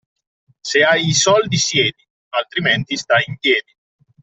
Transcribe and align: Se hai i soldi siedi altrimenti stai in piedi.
Se 0.69 0.79
hai 0.89 1.03
i 1.09 1.13
soldi 1.13 1.57
siedi 1.57 2.03
altrimenti 2.29 2.97
stai 2.97 3.23
in 3.27 3.37
piedi. 3.37 3.71